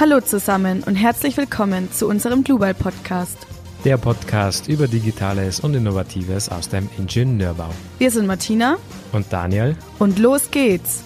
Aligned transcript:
Hallo 0.00 0.18
zusammen 0.22 0.82
und 0.84 0.94
herzlich 0.94 1.36
willkommen 1.36 1.92
zu 1.92 2.08
unserem 2.08 2.42
Global 2.42 2.72
Podcast. 2.72 3.36
Der 3.84 3.98
Podcast 3.98 4.66
über 4.66 4.88
Digitales 4.88 5.60
und 5.60 5.74
Innovatives 5.74 6.48
aus 6.48 6.70
dem 6.70 6.88
Ingenieurbau. 6.96 7.68
Wir 7.98 8.10
sind 8.10 8.26
Martina 8.26 8.78
und 9.12 9.30
Daniel 9.30 9.76
und 9.98 10.18
los 10.18 10.50
geht's. 10.50 11.04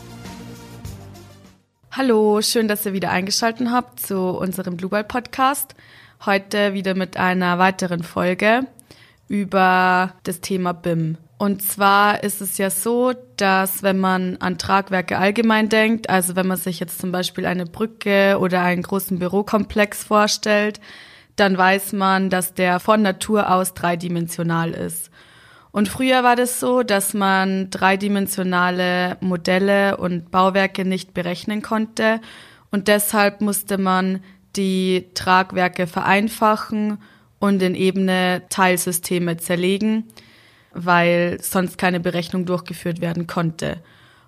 Hallo, 1.90 2.40
schön, 2.40 2.68
dass 2.68 2.86
ihr 2.86 2.92
wieder 2.92 3.10
eingeschaltet 3.10 3.66
habt 3.68 3.98
zu 3.98 4.16
unserem 4.16 4.76
Global 4.76 5.02
Podcast. 5.02 5.74
Heute 6.24 6.72
wieder 6.74 6.94
mit 6.94 7.16
einer 7.16 7.58
weiteren 7.58 8.04
Folge 8.04 8.68
über 9.26 10.12
das 10.22 10.40
Thema 10.40 10.72
BIM. 10.72 11.16
Und 11.36 11.62
zwar 11.62 12.22
ist 12.22 12.40
es 12.40 12.58
ja 12.58 12.70
so, 12.70 13.12
dass 13.36 13.82
wenn 13.82 13.98
man 13.98 14.36
an 14.38 14.56
Tragwerke 14.56 15.18
allgemein 15.18 15.68
denkt, 15.68 16.08
also 16.08 16.36
wenn 16.36 16.46
man 16.46 16.56
sich 16.56 16.78
jetzt 16.78 17.00
zum 17.00 17.10
Beispiel 17.10 17.44
eine 17.44 17.66
Brücke 17.66 18.38
oder 18.38 18.62
einen 18.62 18.82
großen 18.82 19.18
Bürokomplex 19.18 20.04
vorstellt, 20.04 20.80
dann 21.36 21.58
weiß 21.58 21.92
man, 21.92 22.30
dass 22.30 22.54
der 22.54 22.78
von 22.78 23.02
Natur 23.02 23.50
aus 23.50 23.74
dreidimensional 23.74 24.70
ist. 24.70 25.10
Und 25.72 25.88
früher 25.88 26.22
war 26.22 26.36
das 26.36 26.60
so, 26.60 26.84
dass 26.84 27.14
man 27.14 27.68
dreidimensionale 27.70 29.16
Modelle 29.20 29.96
und 29.96 30.30
Bauwerke 30.30 30.84
nicht 30.84 31.14
berechnen 31.14 31.62
konnte 31.62 32.20
und 32.70 32.86
deshalb 32.86 33.40
musste 33.40 33.76
man 33.76 34.20
die 34.54 35.06
Tragwerke 35.14 35.88
vereinfachen 35.88 36.98
und 37.40 37.60
in 37.60 37.74
ebene 37.74 38.42
Teilsysteme 38.50 39.36
zerlegen 39.36 40.04
weil 40.74 41.38
sonst 41.40 41.78
keine 41.78 42.00
Berechnung 42.00 42.46
durchgeführt 42.46 43.00
werden 43.00 43.26
konnte. 43.26 43.78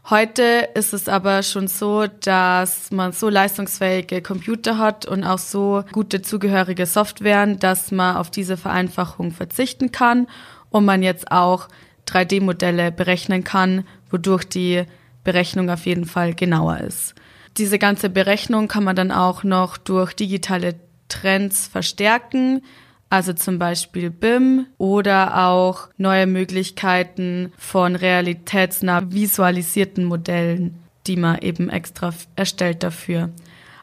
Heute 0.09 0.69
ist 0.75 0.95
es 0.95 1.09
aber 1.09 1.43
schon 1.43 1.67
so, 1.67 2.07
dass 2.07 2.93
man 2.93 3.11
so 3.11 3.29
leistungsfähige 3.29 4.23
Computer 4.23 4.79
hat 4.79 5.05
und 5.05 5.25
auch 5.25 5.39
so 5.39 5.83
gute 5.91 6.23
zugehörige 6.23 6.87
Softwaren, 6.87 7.59
dass 7.59 7.91
man 7.91 8.17
auf 8.17 8.31
diese 8.31 8.57
Vereinfachung 8.57 9.33
verzichten 9.33 9.91
kann 9.91 10.29
und 10.71 10.85
man 10.85 11.03
jetzt 11.03 11.33
auch 11.33 11.69
3D-Modelle 12.07 12.93
berechnen 12.93 13.43
kann, 13.43 13.85
wodurch 14.09 14.45
die 14.45 14.85
Berechnung 15.25 15.71
auf 15.71 15.87
jeden 15.87 16.05
Fall 16.05 16.35
genauer 16.35 16.79
ist. 16.79 17.17
Diese 17.57 17.81
ganze 17.81 18.09
Berechnung 18.09 18.69
kann 18.69 18.85
man 18.85 18.95
dann 18.95 19.11
auch 19.11 19.43
noch 19.43 19.77
durch 19.77 20.15
digitale 20.15 20.77
Trends 21.09 21.67
verstärken, 21.67 22.63
also 23.09 23.33
zum 23.33 23.59
Beispiel 23.59 24.11
BIM 24.11 24.67
oder 24.79 25.47
auch 25.47 25.89
neue 25.97 26.27
Möglichkeiten 26.27 27.53
von 27.57 27.95
realitätsnah 27.97 29.13
visualisierten 29.13 30.05
Modellen, 30.05 30.79
die 31.07 31.17
man 31.17 31.39
eben 31.39 31.71
extra 31.71 32.13
erstellt 32.35 32.83
dafür. 32.83 33.31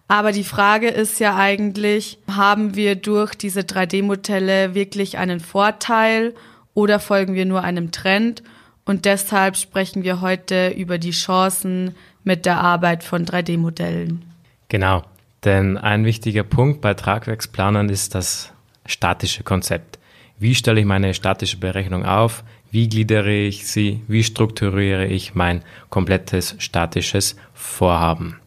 Aber 0.07 0.31
die 0.31 0.44
Frage 0.44 0.89
ist 0.89 1.19
ja 1.19 1.35
eigentlich, 1.35 2.19
haben 2.29 2.75
wir 2.75 2.95
durch 2.95 3.35
diese 3.35 3.61
3D-Modelle 3.61 4.75
wirklich 4.75 5.17
einen 5.17 5.39
Vorteil 5.39 6.33
oder 6.73 6.99
folgen 6.99 7.33
wir 7.33 7.45
nur 7.45 7.63
einem 7.63 7.91
Trend? 7.91 8.44
Und 8.85 9.05
deshalb 9.05 9.55
sprechen 9.55 10.03
wir 10.03 10.19
heute 10.19 10.69
über 10.69 10.97
die 10.97 11.11
Chancen 11.11 11.95
mit 12.25 12.45
der 12.45 12.59
Arbeit 12.59 13.03
von 13.03 13.25
3D-Modellen. 13.25 14.23
Genau, 14.67 15.03
denn 15.45 15.77
ein 15.77 16.03
wichtiger 16.03 16.44
Punkt 16.44 16.81
bei 16.81 16.94
Tragwerksplanern 16.94 17.88
ist, 17.88 18.13
dass 18.13 18.51
statische 18.86 19.44
Konzept. 19.44 20.00
Wie 20.39 20.56
stelle 20.56 20.80
ich 20.80 20.86
meine 20.86 21.14
statische 21.14 21.58
Berechnung 21.58 22.06
auf? 22.06 22.44
Wie 22.72 22.90
gliedere 22.90 23.31
ich 23.31 23.67
sie? 23.67 24.02
Wie 24.08 24.23
strukturiere 24.23 25.06
ich 25.06 25.36
mein 25.36 25.62
komplettes 25.90 26.56
statisches 26.58 27.36
Vorhaben? 27.53 28.38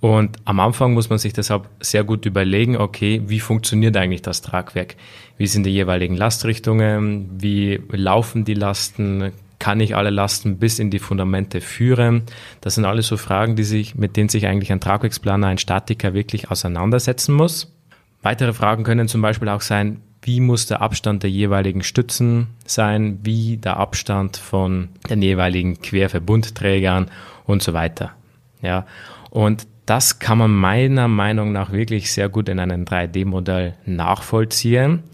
Und 0.00 0.36
am 0.44 0.60
Anfang 0.60 0.92
muss 0.92 1.08
man 1.08 1.18
sich 1.18 1.32
deshalb 1.32 1.68
sehr 1.80 2.04
gut 2.04 2.26
überlegen, 2.26 2.76
okay, 2.76 3.22
wie 3.26 3.40
funktioniert 3.40 3.96
eigentlich 3.96 4.22
das 4.22 4.42
Tragwerk? 4.42 4.94
Wie 5.38 5.46
sind 5.46 5.64
die 5.64 5.70
jeweiligen 5.70 6.16
Lastrichtungen? 6.16 7.30
Wie 7.40 7.80
laufen 7.90 8.44
die 8.44 8.54
Lasten? 8.54 9.32
Kann 9.58 9.80
ich 9.80 9.96
alle 9.96 10.10
Lasten 10.10 10.58
bis 10.58 10.78
in 10.78 10.90
die 10.90 10.98
Fundamente 10.98 11.62
führen? 11.62 12.24
Das 12.60 12.74
sind 12.74 12.84
alles 12.84 13.06
so 13.06 13.16
Fragen, 13.16 13.56
die 13.56 13.64
sich, 13.64 13.94
mit 13.94 14.18
denen 14.18 14.28
sich 14.28 14.46
eigentlich 14.46 14.70
ein 14.70 14.82
Tragwerksplaner, 14.82 15.46
ein 15.46 15.58
Statiker 15.58 16.12
wirklich 16.12 16.50
auseinandersetzen 16.50 17.34
muss. 17.34 17.75
Weitere 18.26 18.52
Fragen 18.52 18.82
können 18.82 19.06
zum 19.06 19.22
Beispiel 19.22 19.48
auch 19.48 19.60
sein, 19.60 20.00
wie 20.20 20.40
muss 20.40 20.66
der 20.66 20.82
Abstand 20.82 21.22
der 21.22 21.30
jeweiligen 21.30 21.84
Stützen 21.84 22.48
sein, 22.64 23.20
wie 23.22 23.56
der 23.56 23.76
Abstand 23.76 24.36
von 24.36 24.88
den 25.08 25.22
jeweiligen 25.22 25.80
Querverbundträgern 25.80 27.06
und 27.44 27.62
so 27.62 27.72
weiter. 27.72 28.14
Ja, 28.62 28.84
und 29.30 29.68
das 29.86 30.18
kann 30.18 30.38
man 30.38 30.50
meiner 30.50 31.06
Meinung 31.06 31.52
nach 31.52 31.70
wirklich 31.70 32.10
sehr 32.10 32.28
gut 32.28 32.48
in 32.48 32.58
einem 32.58 32.82
3D-Modell 32.82 33.74
nachvollziehen 33.84 35.04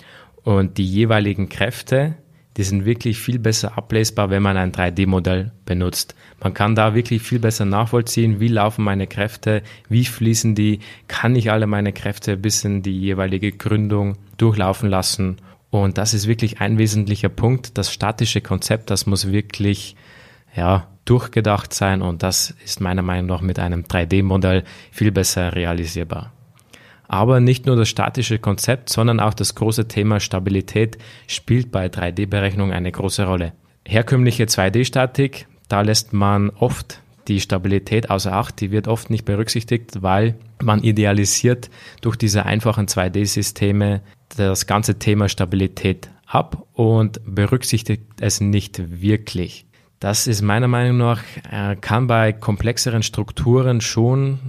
und 0.43 0.79
die 0.79 0.87
jeweiligen 0.87 1.51
Kräfte 1.51 2.15
die 2.57 2.65
sind 2.65 2.85
wirklich 2.85 3.19
viel 3.19 3.39
besser 3.39 3.79
ablesbar, 3.79 4.31
wenn 4.31 4.43
man 4.43 4.57
ein 4.57 4.73
3D-Modell 4.73 5.53
benutzt. 5.65 6.15
Man 6.43 6.55
kann 6.55 6.75
da 6.75 6.95
wirklich 6.95 7.23
viel 7.23 7.39
besser 7.39 7.65
nachvollziehen, 7.65 8.41
wie 8.41 8.49
laufen 8.49 8.85
meine 8.85 9.07
Kräfte, 9.07 9.63
wie 9.89 10.05
fließen 10.05 10.55
die, 10.55 10.81
kann 11.09 11.35
ich 11.35 11.51
alle 11.51 11.67
meine 11.67 11.93
Kräfte 11.93 12.37
bis 12.37 12.65
in 12.65 12.83
die 12.83 12.99
jeweilige 12.99 13.53
Gründung 13.53 14.19
durchlaufen 14.37 14.91
lassen. 14.91 15.37
Und 15.71 15.97
das 15.97 16.13
ist 16.13 16.27
wirklich 16.27 16.61
ein 16.61 16.77
wesentlicher 16.77 17.31
Punkt. 17.31 17.79
Das 17.79 17.93
statische 17.93 18.43
Konzept, 18.43 18.91
das 18.91 19.07
muss 19.07 19.33
wirklich, 19.33 19.97
ja, 20.55 20.89
durchgedacht 21.05 21.73
sein 21.73 22.03
und 22.03 22.23
das 22.23 22.55
ist 22.65 22.81
meiner 22.81 23.03
Meinung 23.03 23.27
nach 23.27 23.41
mit 23.41 23.59
einem 23.59 23.83
3D-Modell 23.83 24.63
viel 24.91 25.11
besser 25.11 25.55
realisierbar. 25.55 26.33
Aber 27.13 27.41
nicht 27.41 27.67
nur 27.67 27.77
das 27.77 27.91
statische 27.91 28.39
Konzept, 28.39 28.89
sondern 28.89 29.21
auch 29.21 29.35
das 29.35 29.55
große 29.55 29.87
Thema 29.87 30.19
Stabilität 30.19 30.97
spielt 31.27 31.71
bei 31.71 31.89
3D-Berechnung 31.89 32.73
eine 32.73 32.91
große 32.91 33.27
Rolle. 33.27 33.53
Herkömmliche 33.87 34.45
2D-Statik, 34.45 35.47
da 35.69 35.83
lässt 35.83 36.15
man 36.15 36.49
oft 36.49 37.03
die 37.29 37.41
Stabilität 37.41 38.09
außer 38.09 38.33
Acht, 38.33 38.63
die 38.63 38.71
wird 38.71 38.89
oft 38.89 39.11
nicht 39.11 39.27
berücksichtigt, 39.27 40.01
weil 40.01 40.37
man 40.63 40.83
idealisiert 40.83 41.69
durch 42.01 42.17
diese 42.17 42.47
einfachen 42.47 42.87
2D-Systeme 42.87 44.01
das 44.35 44.67
ganze 44.67 44.99
Thema 44.99 45.29
Stabilität 45.29 46.09
ab 46.27 46.67
und 46.73 47.21
berücksichtigt 47.27 48.05
es 48.21 48.41
nicht 48.41 49.03
wirklich. 49.03 49.67
Das 50.03 50.27
ist 50.27 50.43
meiner 50.43 50.67
Meinung 50.67 50.97
nach, 50.97 51.23
äh, 51.49 51.77
kann 51.77 52.09
bei 52.09 52.33
komplexeren 52.33 53.05
Strukturen 53.05 53.81
schon 53.81 54.41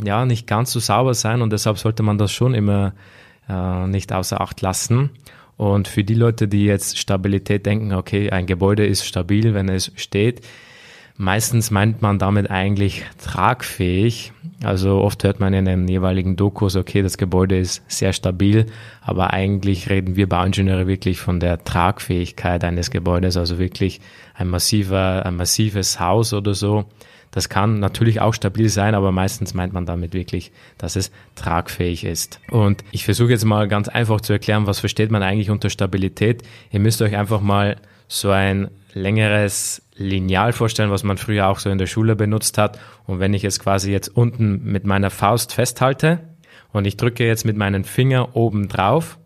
mm, 0.00 0.06
ja, 0.06 0.24
nicht 0.24 0.46
ganz 0.46 0.72
so 0.72 0.80
sauber 0.80 1.12
sein 1.12 1.42
und 1.42 1.52
deshalb 1.52 1.76
sollte 1.76 2.02
man 2.02 2.16
das 2.16 2.32
schon 2.32 2.54
immer 2.54 2.94
äh, 3.46 3.86
nicht 3.88 4.10
außer 4.10 4.40
Acht 4.40 4.62
lassen. 4.62 5.10
Und 5.58 5.86
für 5.86 6.02
die 6.02 6.14
Leute, 6.14 6.48
die 6.48 6.64
jetzt 6.64 6.96
Stabilität 6.96 7.66
denken, 7.66 7.92
okay, 7.92 8.30
ein 8.30 8.46
Gebäude 8.46 8.86
ist 8.86 9.04
stabil, 9.04 9.52
wenn 9.52 9.68
es 9.68 9.92
steht, 9.96 10.40
Meistens 11.16 11.70
meint 11.70 12.02
man 12.02 12.18
damit 12.18 12.50
eigentlich 12.50 13.04
tragfähig. 13.18 14.32
Also 14.64 15.00
oft 15.00 15.22
hört 15.24 15.40
man 15.40 15.52
in 15.52 15.64
den 15.64 15.88
jeweiligen 15.88 16.36
Dokus, 16.36 16.76
okay, 16.76 17.02
das 17.02 17.18
Gebäude 17.18 17.58
ist 17.58 17.82
sehr 17.88 18.12
stabil, 18.12 18.66
aber 19.00 19.32
eigentlich 19.32 19.90
reden 19.90 20.16
wir 20.16 20.28
Bauingenieure 20.28 20.86
wirklich 20.86 21.20
von 21.20 21.40
der 21.40 21.62
Tragfähigkeit 21.64 22.64
eines 22.64 22.90
Gebäudes, 22.90 23.36
also 23.36 23.58
wirklich 23.58 24.00
ein 24.34 24.48
massiver, 24.48 25.26
ein 25.26 25.36
massives 25.36 25.98
Haus 26.00 26.32
oder 26.32 26.54
so. 26.54 26.84
Das 27.32 27.48
kann 27.48 27.80
natürlich 27.80 28.20
auch 28.20 28.34
stabil 28.34 28.68
sein, 28.68 28.94
aber 28.94 29.10
meistens 29.10 29.54
meint 29.54 29.72
man 29.72 29.86
damit 29.86 30.12
wirklich, 30.12 30.52
dass 30.78 30.96
es 30.96 31.10
tragfähig 31.34 32.04
ist. 32.04 32.40
Und 32.50 32.84
ich 32.92 33.04
versuche 33.04 33.30
jetzt 33.30 33.44
mal 33.44 33.68
ganz 33.68 33.88
einfach 33.88 34.20
zu 34.20 34.34
erklären, 34.34 34.66
was 34.66 34.80
versteht 34.80 35.10
man 35.10 35.22
eigentlich 35.22 35.50
unter 35.50 35.70
Stabilität. 35.70 36.42
Ihr 36.70 36.80
müsst 36.80 37.00
euch 37.00 37.16
einfach 37.16 37.40
mal 37.40 37.76
so 38.06 38.30
ein 38.30 38.68
längeres 38.92 39.82
Lineal 40.02 40.52
vorstellen, 40.52 40.90
was 40.90 41.04
man 41.04 41.16
früher 41.16 41.48
auch 41.48 41.58
so 41.58 41.70
in 41.70 41.78
der 41.78 41.86
Schule 41.86 42.16
benutzt 42.16 42.58
hat. 42.58 42.78
Und 43.06 43.20
wenn 43.20 43.34
ich 43.34 43.44
es 43.44 43.58
quasi 43.58 43.90
jetzt 43.90 44.08
unten 44.08 44.62
mit 44.64 44.84
meiner 44.84 45.10
Faust 45.10 45.54
festhalte 45.54 46.20
und 46.72 46.86
ich 46.86 46.96
drücke 46.96 47.26
jetzt 47.26 47.44
mit 47.44 47.56
meinen 47.56 47.84
Finger 47.84 48.36
oben 48.36 48.68
drauf, 48.68 49.18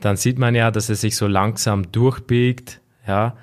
dann 0.00 0.16
sieht 0.16 0.38
man 0.38 0.54
ja, 0.54 0.70
dass 0.70 0.88
es 0.88 1.00
sich 1.00 1.16
so 1.16 1.26
langsam 1.26 1.90
durchbiegt, 1.90 2.80
ja. 3.06 3.36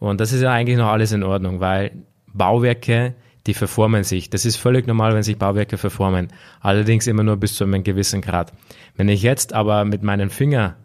Und 0.00 0.20
das 0.20 0.32
ist 0.32 0.42
ja 0.42 0.52
eigentlich 0.52 0.78
noch 0.78 0.88
alles 0.88 1.12
in 1.12 1.24
Ordnung, 1.24 1.60
weil 1.60 1.90
Bauwerke, 2.32 3.14
die 3.46 3.54
verformen 3.54 4.04
sich. 4.04 4.30
Das 4.30 4.44
ist 4.44 4.56
völlig 4.56 4.86
normal, 4.86 5.14
wenn 5.14 5.22
sich 5.22 5.38
Bauwerke 5.38 5.76
verformen. 5.76 6.28
Allerdings 6.60 7.06
immer 7.06 7.22
nur 7.22 7.36
bis 7.36 7.54
zu 7.54 7.64
einem 7.64 7.82
gewissen 7.82 8.20
Grad. 8.20 8.52
Wenn 8.96 9.08
ich 9.08 9.22
jetzt 9.22 9.52
aber 9.52 9.84
mit 9.84 10.02
meinen 10.02 10.30
Finger 10.30 10.76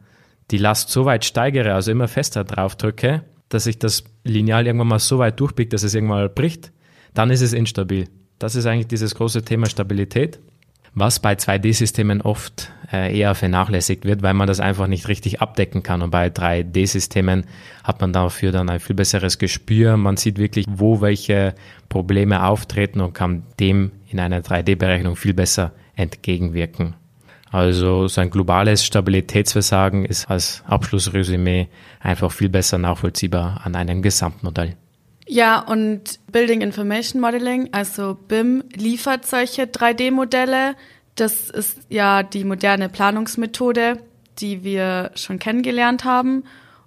die 0.52 0.58
Last 0.58 0.90
so 0.90 1.06
weit 1.06 1.26
steigere, 1.26 1.74
also 1.74 1.92
immer 1.92 2.08
fester 2.08 2.44
drauf 2.44 2.76
drücke, 2.76 3.24
dass 3.54 3.66
sich 3.66 3.80
das 3.80 4.04
Lineal 4.24 4.66
irgendwann 4.66 4.88
mal 4.88 5.00
so 5.00 5.20
weit 5.20 5.40
durchbiegt, 5.40 5.74
dass 5.74 5.84
es 5.84 5.94
irgendwann 5.94 6.20
mal 6.20 6.30
bricht, 6.30 6.72
dann 7.14 7.30
ist 7.30 7.42
es 7.42 7.54
instabil. 7.54 8.08
Das 8.40 8.56
ist 8.56 8.66
eigentlich 8.66 8.88
dieses 8.88 9.16
große 9.16 9.44
Thema 9.44 9.68
Stabilität, 9.68 10.40
was 10.96 11.20
bei 11.20 11.34
2D-Systemen 11.34 12.22
oft 12.22 12.72
äh, 12.92 13.18
eher 13.18 13.36
vernachlässigt 13.36 14.06
wird, 14.06 14.22
weil 14.22 14.34
man 14.34 14.48
das 14.48 14.60
einfach 14.60 14.88
nicht 14.88 15.08
richtig 15.08 15.42
abdecken 15.42 15.84
kann. 15.84 16.02
Und 16.02 16.12
bei 16.12 16.28
3D-Systemen 16.28 17.46
hat 17.84 18.02
man 18.02 18.14
dafür 18.14 18.52
dann 18.52 18.70
ein 18.70 18.80
viel 18.80 18.96
besseres 18.96 19.38
Gespür. 19.38 19.98
Man 19.98 20.18
sieht 20.18 20.38
wirklich, 20.38 20.66
wo 20.70 21.02
welche 21.02 21.56
Probleme 21.90 22.46
auftreten 22.46 23.02
und 23.02 23.14
kann 23.14 23.44
dem 23.60 23.92
in 24.10 24.20
einer 24.20 24.42
3D-Berechnung 24.42 25.16
viel 25.16 25.34
besser 25.34 25.72
entgegenwirken. 25.96 26.96
Also 27.54 28.08
so 28.08 28.20
ein 28.20 28.32
globales 28.32 28.84
Stabilitätsversagen 28.84 30.06
ist 30.06 30.28
als 30.28 30.64
Abschlussresümee 30.66 31.68
einfach 32.00 32.32
viel 32.32 32.50
besser 32.50 32.80
nachvollziehbar 32.80 33.62
an 33.64 33.76
einem 33.76 34.02
Gesamtmodell. 34.02 34.76
Ja, 35.28 35.60
und 35.60 36.20
Building 36.32 36.62
Information 36.62 37.22
Modeling, 37.22 37.70
also 37.72 38.18
BIM, 38.28 38.64
liefert 38.74 39.28
solche 39.28 39.66
3D-Modelle. 39.66 40.74
Das 41.14 41.52
ist 41.52 41.78
ja 41.90 42.24
die 42.24 42.44
moderne 42.44 42.90
Planungsmethode, 42.90 44.00
die 44.40 44.64
wir 44.64 45.12
schon 45.14 45.38
kennengelernt 45.38 46.06
haben. 46.06 46.46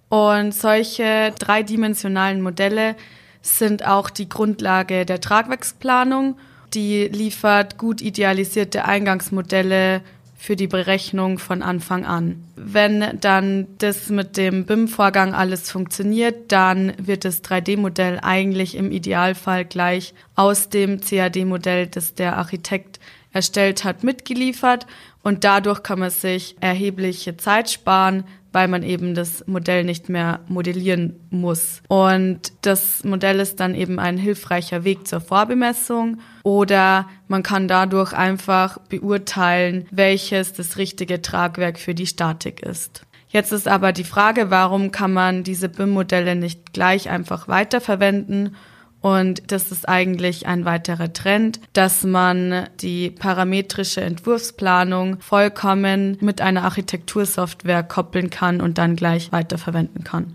Und 0.09 0.53
solche 0.53 1.33
dreidimensionalen 1.39 2.41
Modelle 2.41 2.97
sind 3.41 3.87
auch 3.87 4.11
die 4.11 4.29
Grundlage 4.29 5.07
der 5.07 5.21
Tragwerksplanung. 5.21 6.37
Die 6.75 7.05
liefert 7.05 7.79
gut 7.79 8.03
idealisierte 8.03 8.85
Eingangsmodelle 8.85 10.03
für 10.39 10.57
die 10.57 10.67
Berechnung 10.67 11.39
von 11.39 11.63
Anfang 11.63 12.05
an. 12.05 12.45
Wenn 12.57 13.19
dann 13.21 13.67
das 13.79 14.09
mit 14.11 14.37
dem 14.37 14.67
BIM-Vorgang 14.67 15.35
alles 15.35 15.71
funktioniert, 15.71 16.53
dann 16.53 16.93
wird 16.99 17.25
das 17.25 17.43
3D-Modell 17.43 18.21
eigentlich 18.23 18.77
im 18.77 18.93
Idealfall 18.93 19.65
gleich 19.65 20.15
aus 20.35 20.69
dem 20.69 21.01
CAD-Modell, 21.01 21.87
das 21.87 22.15
der 22.15 22.37
Architekt 22.37 23.01
erstellt 23.33 23.85
hat, 23.85 24.05
mitgeliefert 24.05 24.87
und 25.23 25.45
dadurch 25.45 25.83
kann 25.83 25.99
man 25.99 26.11
sich 26.11 26.57
erhebliche 26.61 27.37
Zeit 27.37 27.71
sparen, 27.71 28.25
weil 28.57 28.69
man 28.69 28.83
eben 28.83 29.15
das 29.15 29.47
Modell 29.47 29.85
nicht 29.85 30.09
mehr 30.09 30.41
modellieren 30.49 31.21
muss. 31.29 31.83
Und 31.89 32.41
das 32.63 33.05
Modell 33.05 33.39
ist 33.39 33.61
dann 33.61 33.75
eben 33.75 33.99
ein 33.99 34.17
hilfreicher 34.17 34.83
Weg 34.83 35.07
zur 35.07 35.21
Vorbemessung 35.21 36.21
oder 36.43 37.07
man 37.29 37.43
kann 37.43 37.69
dadurch 37.69 38.15
einfach 38.15 38.79
beurteilen, 38.89 39.85
welches 39.91 40.55
das 40.55 40.79
richtige 40.79 41.21
Tragwerk 41.21 41.79
für 41.79 41.95
die 41.95 42.07
Statik 42.07 42.63
ist. 42.63 43.03
Jetzt 43.29 43.53
ist 43.53 43.69
aber 43.69 43.93
die 43.93 44.05
Frage, 44.05 44.51
warum 44.51 44.91
kann 44.91 45.13
man 45.13 45.45
diese 45.45 45.69
BIM-Modelle 45.69 46.35
nicht 46.35 46.73
gleich 46.73 47.11
einfach 47.11 47.49
weiterverwenden 47.49 48.57
und 49.01 49.53
das 49.53 49.71
ist 49.71 49.89
eigentlich 49.89 50.47
ein 50.47 50.65
weiterer 50.65 51.13
Trend, 51.13 51.61
dass 51.73 52.05
man 52.05 52.69
die 52.81 53.11
parametrische 53.11 54.01
Entwurfsplanung 54.01 55.21
vollkommen 55.21 56.19
mit 56.21 56.41
einer 56.41 56.65
Architektursoftware 56.65 57.83
koppeln 57.83 58.31
kann 58.31 58.61
und 58.61 58.79
dann 58.79 58.97
gleich 58.97 59.33
weiterverwenden 59.33 60.03
kann. 60.03 60.35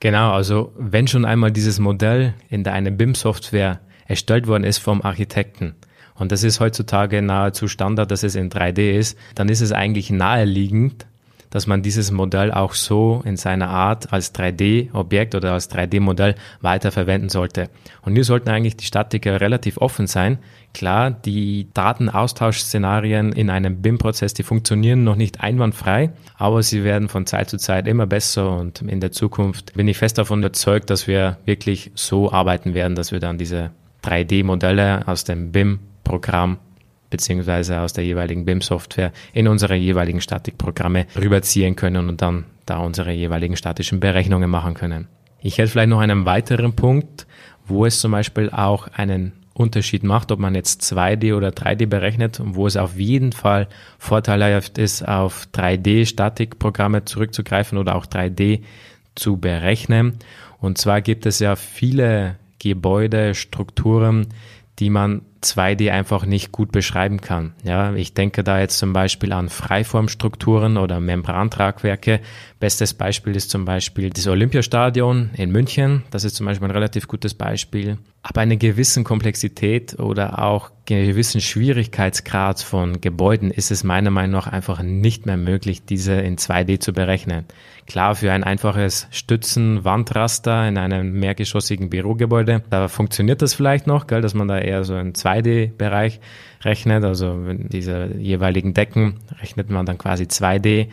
Genau, 0.00 0.32
also 0.32 0.72
wenn 0.76 1.08
schon 1.08 1.24
einmal 1.24 1.50
dieses 1.50 1.78
Modell 1.78 2.34
in 2.50 2.66
einer 2.66 2.90
BIM-Software 2.90 3.80
erstellt 4.06 4.46
worden 4.46 4.64
ist 4.64 4.78
vom 4.78 5.02
Architekten, 5.02 5.74
und 6.18 6.32
das 6.32 6.42
ist 6.42 6.60
heutzutage 6.60 7.22
nahezu 7.22 7.68
Standard, 7.68 8.10
dass 8.10 8.24
es 8.24 8.34
in 8.34 8.50
3D 8.50 8.98
ist, 8.98 9.16
dann 9.36 9.48
ist 9.48 9.60
es 9.60 9.72
eigentlich 9.72 10.10
naheliegend, 10.10 11.06
dass 11.50 11.66
man 11.66 11.82
dieses 11.82 12.10
Modell 12.10 12.52
auch 12.52 12.74
so 12.74 13.22
in 13.24 13.36
seiner 13.36 13.68
Art 13.68 14.12
als 14.12 14.34
3D-Objekt 14.34 15.34
oder 15.34 15.52
als 15.52 15.70
3D-Modell 15.70 16.34
weiterverwenden 16.60 17.28
sollte. 17.28 17.70
Und 18.02 18.14
hier 18.14 18.24
sollten 18.24 18.50
eigentlich 18.50 18.76
die 18.76 18.84
Statiker 18.84 19.40
relativ 19.40 19.78
offen 19.78 20.06
sein. 20.06 20.38
Klar, 20.74 21.10
die 21.10 21.68
Datenaustauschszenarien 21.72 23.32
in 23.32 23.50
einem 23.50 23.80
BIM-Prozess, 23.80 24.34
die 24.34 24.42
funktionieren 24.42 25.04
noch 25.04 25.16
nicht 25.16 25.40
einwandfrei, 25.40 26.10
aber 26.36 26.62
sie 26.62 26.84
werden 26.84 27.08
von 27.08 27.26
Zeit 27.26 27.48
zu 27.50 27.56
Zeit 27.56 27.88
immer 27.88 28.06
besser 28.06 28.56
und 28.56 28.82
in 28.82 29.00
der 29.00 29.12
Zukunft 29.12 29.74
bin 29.74 29.88
ich 29.88 29.98
fest 29.98 30.18
davon 30.18 30.40
überzeugt, 30.40 30.90
dass 30.90 31.06
wir 31.06 31.38
wirklich 31.46 31.90
so 31.94 32.30
arbeiten 32.30 32.74
werden, 32.74 32.94
dass 32.94 33.12
wir 33.12 33.20
dann 33.20 33.38
diese 33.38 33.70
3D-Modelle 34.04 35.08
aus 35.08 35.24
dem 35.24 35.52
BIM-Programm 35.52 36.58
beziehungsweise 37.10 37.80
aus 37.80 37.92
der 37.92 38.04
jeweiligen 38.04 38.44
BIM-Software 38.44 39.12
in 39.32 39.48
unsere 39.48 39.74
jeweiligen 39.74 40.20
Statikprogramme 40.20 41.06
rüberziehen 41.16 41.76
können 41.76 42.08
und 42.08 42.22
dann 42.22 42.44
da 42.66 42.78
unsere 42.78 43.12
jeweiligen 43.12 43.56
statischen 43.56 44.00
Berechnungen 44.00 44.50
machen 44.50 44.74
können. 44.74 45.08
Ich 45.40 45.58
hätte 45.58 45.70
vielleicht 45.70 45.88
noch 45.88 46.00
einen 46.00 46.26
weiteren 46.26 46.74
Punkt, 46.74 47.26
wo 47.66 47.86
es 47.86 48.00
zum 48.00 48.12
Beispiel 48.12 48.50
auch 48.50 48.88
einen 48.88 49.32
Unterschied 49.54 50.04
macht, 50.04 50.30
ob 50.30 50.38
man 50.38 50.54
jetzt 50.54 50.82
2D 50.82 51.34
oder 51.34 51.48
3D 51.48 51.86
berechnet 51.86 52.38
und 52.38 52.54
wo 52.54 52.66
es 52.66 52.76
auf 52.76 52.96
jeden 52.96 53.32
Fall 53.32 53.68
vorteilhaft 53.98 54.78
ist, 54.78 55.06
auf 55.06 55.48
3D-Statikprogramme 55.52 57.04
zurückzugreifen 57.04 57.76
oder 57.76 57.96
auch 57.96 58.06
3D 58.06 58.62
zu 59.16 59.36
berechnen. 59.36 60.18
Und 60.60 60.78
zwar 60.78 61.00
gibt 61.00 61.26
es 61.26 61.40
ja 61.40 61.56
viele 61.56 62.36
Gebäude, 62.60 63.34
Strukturen, 63.34 64.28
die 64.78 64.90
man 64.90 65.22
2D 65.42 65.90
einfach 65.90 66.26
nicht 66.26 66.52
gut 66.52 66.72
beschreiben 66.72 67.20
kann. 67.20 67.54
Ja, 67.64 67.94
ich 67.94 68.14
denke 68.14 68.42
da 68.42 68.58
jetzt 68.58 68.78
zum 68.78 68.92
Beispiel 68.92 69.32
an 69.32 69.48
Freiformstrukturen 69.48 70.76
oder 70.76 71.00
Membrantragwerke. 71.00 72.20
Bestes 72.60 72.94
Beispiel 72.94 73.36
ist 73.36 73.50
zum 73.50 73.64
Beispiel 73.64 74.10
das 74.10 74.26
Olympiastadion 74.26 75.30
in 75.34 75.50
München. 75.50 76.02
Das 76.10 76.24
ist 76.24 76.34
zum 76.36 76.46
Beispiel 76.46 76.68
ein 76.68 76.72
relativ 76.72 77.06
gutes 77.06 77.34
Beispiel. 77.34 77.98
Aber 78.22 78.40
eine 78.40 78.56
gewissen 78.56 79.04
Komplexität 79.04 79.98
oder 79.98 80.42
auch 80.42 80.70
gewissen 80.86 81.40
Schwierigkeitsgrad 81.40 82.60
von 82.60 83.00
Gebäuden 83.00 83.50
ist 83.50 83.70
es 83.70 83.84
meiner 83.84 84.10
Meinung 84.10 84.32
nach 84.32 84.46
einfach 84.48 84.82
nicht 84.82 85.26
mehr 85.26 85.36
möglich, 85.36 85.84
diese 85.84 86.14
in 86.14 86.36
2D 86.36 86.80
zu 86.80 86.92
berechnen. 86.92 87.44
Klar, 87.86 88.16
für 88.16 88.32
ein 88.32 88.44
einfaches 88.44 89.06
Stützen-Wandraster 89.10 90.68
in 90.68 90.76
einem 90.76 91.12
mehrgeschossigen 91.12 91.88
Bürogebäude, 91.90 92.62
da 92.68 92.88
funktioniert 92.88 93.40
das 93.40 93.54
vielleicht 93.54 93.86
noch, 93.86 94.06
gell, 94.06 94.20
dass 94.20 94.34
man 94.34 94.48
da 94.48 94.58
eher 94.58 94.84
so 94.84 94.96
in 94.96 95.14
2D-Bereich 95.28 96.20
rechnet. 96.62 97.04
Also 97.04 97.38
diese 97.48 98.10
jeweiligen 98.18 98.74
Decken 98.74 99.20
rechnet 99.40 99.70
man 99.70 99.86
dann 99.86 99.98
quasi 99.98 100.24
2D. 100.24 100.88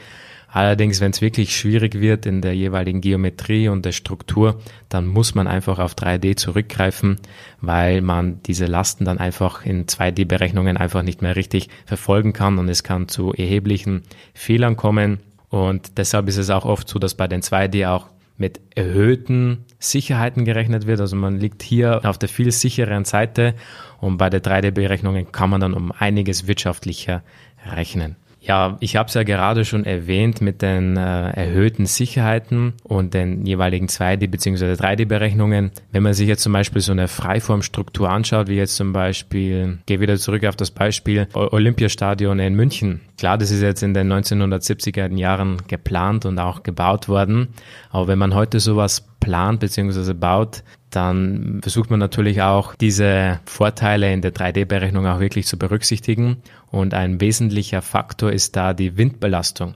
Allerdings, 0.55 1.01
wenn 1.01 1.11
es 1.11 1.19
wirklich 1.19 1.53
schwierig 1.53 1.99
wird 1.99 2.25
in 2.25 2.41
der 2.41 2.55
jeweiligen 2.55 3.01
Geometrie 3.01 3.67
und 3.67 3.83
der 3.83 3.91
Struktur, 3.91 4.61
dann 4.87 5.05
muss 5.05 5.35
man 5.35 5.47
einfach 5.47 5.79
auf 5.79 5.95
3D 5.95 6.37
zurückgreifen, 6.37 7.17
weil 7.59 7.99
man 7.99 8.41
diese 8.43 8.65
Lasten 8.65 9.03
dann 9.03 9.17
einfach 9.17 9.65
in 9.65 9.85
2D-Berechnungen 9.85 10.77
einfach 10.77 11.03
nicht 11.03 11.21
mehr 11.21 11.35
richtig 11.35 11.67
verfolgen 11.85 12.31
kann 12.31 12.57
und 12.57 12.69
es 12.69 12.83
kann 12.83 13.09
zu 13.09 13.33
erheblichen 13.33 14.03
Fehlern 14.33 14.77
kommen. 14.77 15.19
Und 15.49 15.97
deshalb 15.97 16.29
ist 16.29 16.37
es 16.37 16.49
auch 16.49 16.63
oft 16.63 16.87
so, 16.87 16.99
dass 16.99 17.15
bei 17.15 17.27
den 17.27 17.41
2D 17.41 17.89
auch 17.89 18.07
mit 18.37 18.59
erhöhten 18.75 19.65
Sicherheiten 19.79 20.45
gerechnet 20.45 20.87
wird. 20.87 20.99
Also 20.99 21.15
man 21.15 21.39
liegt 21.39 21.63
hier 21.63 22.01
auf 22.03 22.17
der 22.17 22.29
viel 22.29 22.51
sichereren 22.51 23.05
Seite 23.05 23.55
und 23.99 24.17
bei 24.17 24.29
der 24.29 24.43
3D-Berechnungen 24.43 25.31
kann 25.31 25.49
man 25.49 25.61
dann 25.61 25.73
um 25.73 25.91
einiges 25.91 26.47
wirtschaftlicher 26.47 27.23
rechnen. 27.65 28.17
Ja, 28.47 28.77
ich 28.79 28.95
habe 28.95 29.07
es 29.07 29.15
ja 29.15 29.23
gerade 29.23 29.65
schon 29.65 29.85
erwähnt 29.85 30.39
mit 30.39 30.61
den 30.61 30.97
äh, 30.97 31.29
erhöhten 31.31 31.87
Sicherheiten 31.87 32.73
und 32.83 33.15
den 33.15 33.43
jeweiligen 33.45 33.87
2D- 33.87 34.27
bzw. 34.27 34.73
3D-Berechnungen. 34.73 35.71
Wenn 35.91 36.03
man 36.03 36.13
sich 36.13 36.27
jetzt 36.27 36.43
zum 36.43 36.53
Beispiel 36.53 36.81
so 36.81 36.91
eine 36.91 37.07
Freiformstruktur 37.07 38.07
anschaut, 38.07 38.47
wie 38.47 38.57
jetzt 38.57 38.75
zum 38.75 38.93
Beispiel, 38.93 39.79
gehe 39.87 39.99
wieder 39.99 40.17
zurück 40.17 40.45
auf 40.45 40.55
das 40.55 40.69
Beispiel 40.69 41.27
Olympiastadion 41.33 42.37
in 42.37 42.53
München. 42.53 43.01
Klar, 43.17 43.39
das 43.39 43.49
ist 43.49 43.61
jetzt 43.61 43.81
in 43.81 43.95
den 43.95 44.13
1970er 44.13 45.15
Jahren 45.17 45.57
geplant 45.67 46.25
und 46.25 46.37
auch 46.37 46.61
gebaut 46.61 47.09
worden. 47.09 47.47
Aber 47.89 48.07
wenn 48.07 48.19
man 48.19 48.35
heute 48.35 48.59
sowas 48.59 49.07
plant 49.25 49.59
bzw. 49.59 50.13
baut, 50.13 50.63
dann 50.91 51.59
versucht 51.61 51.89
man 51.89 51.99
natürlich 51.99 52.43
auch 52.43 52.75
diese 52.75 53.39
Vorteile 53.45 54.13
in 54.13 54.21
der 54.21 54.33
3D-Berechnung 54.33 55.07
auch 55.07 55.19
wirklich 55.19 55.47
zu 55.47 55.57
berücksichtigen. 55.57 56.37
Und 56.71 56.93
ein 56.93 57.19
wesentlicher 57.19 57.81
Faktor 57.81 58.31
ist 58.31 58.55
da 58.55 58.73
die 58.73 58.95
Windbelastung. 58.95 59.73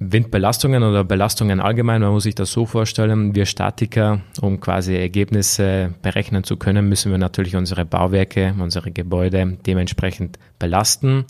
Windbelastungen 0.00 0.82
oder 0.82 1.04
Belastungen 1.04 1.60
allgemein, 1.60 2.02
man 2.02 2.10
muss 2.10 2.24
sich 2.24 2.34
das 2.34 2.50
so 2.50 2.66
vorstellen, 2.66 3.36
wir 3.36 3.46
Statiker, 3.46 4.20
um 4.40 4.58
quasi 4.58 4.96
Ergebnisse 4.96 5.94
berechnen 6.02 6.42
zu 6.42 6.56
können, 6.56 6.88
müssen 6.88 7.12
wir 7.12 7.18
natürlich 7.18 7.54
unsere 7.54 7.84
Bauwerke, 7.84 8.52
unsere 8.58 8.90
Gebäude 8.90 9.58
dementsprechend 9.64 10.40
belasten. 10.58 11.24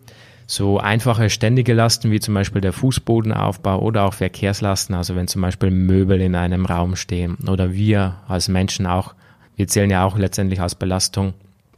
So 0.54 0.78
einfache 0.78 1.30
ständige 1.30 1.72
Lasten 1.72 2.10
wie 2.10 2.20
zum 2.20 2.34
Beispiel 2.34 2.60
der 2.60 2.74
Fußbodenaufbau 2.74 3.80
oder 3.80 4.04
auch 4.04 4.12
Verkehrslasten, 4.12 4.94
also 4.94 5.16
wenn 5.16 5.26
zum 5.26 5.40
Beispiel 5.40 5.70
Möbel 5.70 6.20
in 6.20 6.34
einem 6.34 6.66
Raum 6.66 6.94
stehen 6.94 7.38
oder 7.48 7.72
wir 7.72 8.16
als 8.28 8.48
Menschen 8.48 8.86
auch, 8.86 9.14
wir 9.56 9.66
zählen 9.66 9.88
ja 9.88 10.04
auch 10.04 10.18
letztendlich 10.18 10.60
als 10.60 10.74
Belastung. 10.74 11.32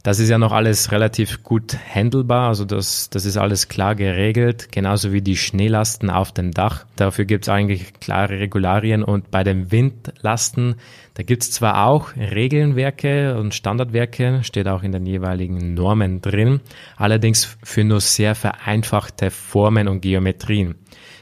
Das 0.05 0.19
ist 0.19 0.29
ja 0.29 0.37
noch 0.37 0.51
alles 0.51 0.91
relativ 0.91 1.41
gut 1.41 1.75
handelbar, 1.75 2.49
also 2.49 2.63
das, 2.63 3.09
das 3.09 3.25
ist 3.25 3.37
alles 3.37 3.69
klar 3.69 3.95
geregelt, 3.95 4.71
genauso 4.71 5.13
wie 5.13 5.21
die 5.23 5.35
Schneelasten 5.35 6.11
auf 6.11 6.31
dem 6.31 6.51
Dach. 6.51 6.85
Dafür 6.95 7.25
gibt 7.25 7.45
es 7.45 7.49
eigentlich 7.49 7.91
klare 7.93 8.39
Regularien 8.39 9.03
und 9.03 9.31
bei 9.31 9.43
den 9.43 9.71
Windlasten, 9.71 10.75
da 11.15 11.23
gibt 11.23 11.41
es 11.41 11.49
zwar 11.49 11.87
auch 11.87 12.15
Regelnwerke 12.15 13.35
und 13.39 13.55
Standardwerke, 13.55 14.43
steht 14.43 14.67
auch 14.67 14.83
in 14.83 14.91
den 14.91 15.07
jeweiligen 15.07 15.73
Normen 15.73 16.21
drin, 16.21 16.59
allerdings 16.97 17.57
für 17.63 17.83
nur 17.83 17.99
sehr 17.99 18.35
vereinfachte 18.35 19.31
Formen 19.31 19.87
und 19.87 20.01
Geometrien. 20.01 20.75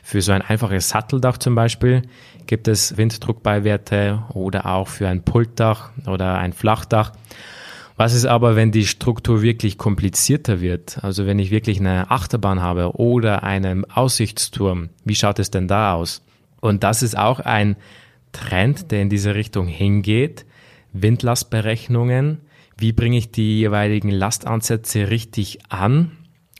Für 0.03 0.21
so 0.21 0.33
ein 0.33 0.41
einfaches 0.41 0.89
Satteldach 0.89 1.37
zum 1.37 1.55
Beispiel 1.55 2.01
gibt 2.47 2.67
es 2.67 2.97
Winddruckbeiwerte 2.97 4.23
oder 4.33 4.65
auch 4.65 4.89
für 4.89 5.07
ein 5.07 5.23
Pultdach 5.23 5.91
oder 6.05 6.37
ein 6.37 6.51
Flachdach. 6.51 7.13
Was 7.95 8.13
ist 8.13 8.25
aber, 8.25 8.55
wenn 8.55 8.71
die 8.71 8.87
Struktur 8.87 9.41
wirklich 9.41 9.77
komplizierter 9.77 10.61
wird? 10.61 11.03
Also 11.03 11.25
wenn 11.25 11.39
ich 11.39 11.51
wirklich 11.51 11.79
eine 11.79 12.09
Achterbahn 12.09 12.61
habe 12.61 12.95
oder 12.95 13.43
einen 13.43 13.89
Aussichtsturm, 13.89 14.89
wie 15.05 15.15
schaut 15.15 15.39
es 15.39 15.51
denn 15.51 15.67
da 15.67 15.93
aus? 15.93 16.23
Und 16.59 16.83
das 16.83 17.03
ist 17.03 17.17
auch 17.17 17.39
ein 17.39 17.75
Trend, 18.31 18.91
der 18.91 19.01
in 19.01 19.09
diese 19.09 19.35
Richtung 19.35 19.67
hingeht. 19.67 20.45
Windlastberechnungen. 20.93 22.39
Wie 22.77 22.93
bringe 22.93 23.17
ich 23.17 23.31
die 23.31 23.59
jeweiligen 23.59 24.09
Lastansätze 24.09 25.09
richtig 25.09 25.59
an? 25.69 26.11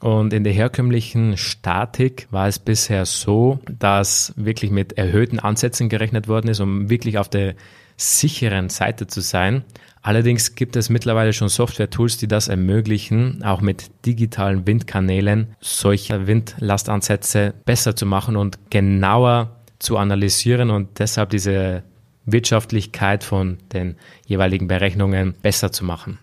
Und 0.01 0.33
in 0.33 0.43
der 0.43 0.53
herkömmlichen 0.53 1.37
Statik 1.37 2.27
war 2.29 2.47
es 2.47 2.59
bisher 2.59 3.05
so, 3.05 3.59
dass 3.79 4.33
wirklich 4.35 4.69
mit 4.69 4.97
erhöhten 4.97 5.39
Ansätzen 5.39 5.87
gerechnet 5.87 6.27
worden 6.27 6.49
ist, 6.49 6.59
um 6.59 6.89
wirklich 6.89 7.17
auf 7.17 7.29
der 7.29 7.55
sicheren 7.97 8.69
Seite 8.69 9.07
zu 9.07 9.21
sein. 9.21 9.63
Allerdings 10.01 10.55
gibt 10.55 10.75
es 10.75 10.89
mittlerweile 10.89 11.31
schon 11.31 11.47
Software-Tools, 11.47 12.17
die 12.17 12.27
das 12.27 12.50
ermöglichen, 12.50 13.41
auch 13.43 13.62
mit 13.62 13.89
digitalen 14.05 14.67
Windkanälen 14.67 15.55
solche 15.62 16.27
Windlastansätze 16.27 17.53
besser 17.63 17.95
zu 17.95 18.05
machen 18.05 18.35
und 18.35 18.59
genauer 18.69 19.62
zu 19.79 19.97
analysieren 19.97 20.71
und 20.71 21.00
deshalb 21.00 21.29
diese 21.29 21.83
Wirtschaftlichkeit 22.25 23.23
von 23.23 23.57
den 23.71 23.95
jeweiligen 24.25 24.67
Berechnungen 24.67 25.35
besser 25.41 25.71
zu 25.71 25.85
machen. 25.85 26.19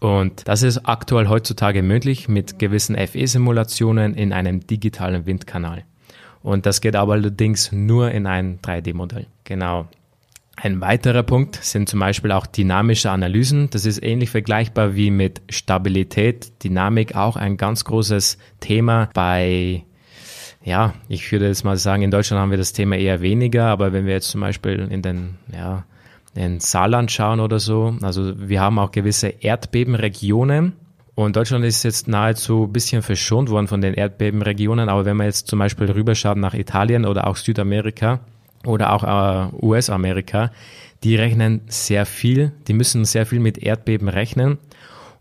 Und 0.00 0.48
das 0.48 0.62
ist 0.62 0.86
aktuell 0.86 1.28
heutzutage 1.28 1.82
möglich 1.82 2.28
mit 2.28 2.58
gewissen 2.58 2.96
FE-Simulationen 2.96 4.14
in 4.14 4.32
einem 4.32 4.66
digitalen 4.66 5.26
Windkanal. 5.26 5.84
Und 6.42 6.66
das 6.66 6.80
geht 6.80 6.96
aber 6.96 7.12
allerdings 7.12 7.70
nur 7.70 8.10
in 8.10 8.26
ein 8.26 8.60
3D-Modell. 8.60 9.26
Genau. 9.44 9.86
Ein 10.56 10.80
weiterer 10.80 11.22
Punkt 11.22 11.56
sind 11.56 11.88
zum 11.88 12.00
Beispiel 12.00 12.30
auch 12.30 12.46
dynamische 12.46 13.10
Analysen. 13.10 13.70
Das 13.70 13.86
ist 13.86 14.02
ähnlich 14.02 14.30
vergleichbar 14.30 14.94
wie 14.94 15.10
mit 15.10 15.42
Stabilität, 15.48 16.62
Dynamik, 16.62 17.16
auch 17.16 17.36
ein 17.36 17.56
ganz 17.56 17.84
großes 17.84 18.38
Thema 18.60 19.08
bei 19.14 19.84
ja, 20.64 20.94
ich 21.08 21.30
würde 21.32 21.48
jetzt 21.48 21.64
mal 21.64 21.76
sagen, 21.76 22.02
in 22.02 22.10
Deutschland 22.10 22.40
haben 22.40 22.50
wir 22.50 22.58
das 22.58 22.72
Thema 22.72 22.96
eher 22.96 23.20
weniger, 23.20 23.66
aber 23.66 23.92
wenn 23.92 24.06
wir 24.06 24.12
jetzt 24.12 24.30
zum 24.30 24.40
Beispiel 24.40 24.86
in 24.90 25.02
den, 25.02 25.38
ja, 25.52 25.84
in 26.34 26.60
Saarland 26.60 27.10
schauen 27.10 27.40
oder 27.40 27.58
so, 27.58 27.96
also 28.00 28.32
wir 28.36 28.60
haben 28.60 28.78
auch 28.78 28.92
gewisse 28.92 29.28
Erdbebenregionen 29.28 30.74
und 31.14 31.36
Deutschland 31.36 31.64
ist 31.64 31.82
jetzt 31.82 32.08
nahezu 32.08 32.64
ein 32.64 32.72
bisschen 32.72 33.02
verschont 33.02 33.50
worden 33.50 33.68
von 33.68 33.80
den 33.80 33.94
Erdbebenregionen, 33.94 34.88
aber 34.88 35.04
wenn 35.04 35.16
man 35.16 35.26
jetzt 35.26 35.48
zum 35.48 35.58
Beispiel 35.58 35.90
rüberschaut 35.90 36.38
nach 36.38 36.54
Italien 36.54 37.04
oder 37.04 37.26
auch 37.26 37.36
Südamerika 37.36 38.20
oder 38.64 38.92
auch 38.92 39.04
äh, 39.04 39.64
US-Amerika, 39.64 40.50
die 41.02 41.16
rechnen 41.16 41.62
sehr 41.66 42.06
viel, 42.06 42.52
die 42.68 42.74
müssen 42.74 43.04
sehr 43.04 43.26
viel 43.26 43.40
mit 43.40 43.58
Erdbeben 43.58 44.08
rechnen 44.08 44.58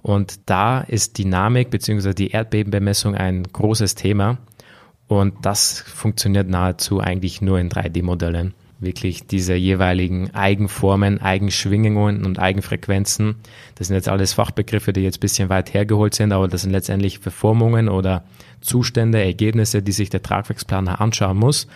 und 0.01 0.49
da 0.49 0.81
ist 0.81 1.17
Dynamik 1.17 1.69
bzw. 1.69 2.13
die 2.13 2.31
Erdbebenbemessung 2.31 3.15
ein 3.15 3.43
großes 3.43 3.95
Thema. 3.95 4.37
Und 5.07 5.45
das 5.45 5.81
funktioniert 5.81 6.49
nahezu 6.49 6.99
eigentlich 7.01 7.41
nur 7.41 7.59
in 7.59 7.69
3D-Modellen. 7.69 8.53
Wirklich 8.79 9.27
diese 9.27 9.53
jeweiligen 9.53 10.33
Eigenformen, 10.33 11.21
Eigenschwingungen 11.21 12.25
und 12.25 12.39
Eigenfrequenzen. 12.39 13.35
Das 13.75 13.87
sind 13.87 13.95
jetzt 13.95 14.09
alles 14.09 14.33
Fachbegriffe, 14.33 14.91
die 14.91 15.01
jetzt 15.01 15.17
ein 15.17 15.19
bisschen 15.19 15.49
weit 15.49 15.73
hergeholt 15.73 16.15
sind, 16.15 16.31
aber 16.31 16.47
das 16.47 16.63
sind 16.63 16.71
letztendlich 16.71 17.19
Verformungen 17.19 17.89
oder 17.89 18.23
Zustände, 18.61 19.23
Ergebnisse, 19.23 19.83
die 19.83 19.91
sich 19.91 20.09
der 20.09 20.23
Tragwerksplaner 20.23 20.99
anschauen 20.99 21.37
muss, 21.37 21.67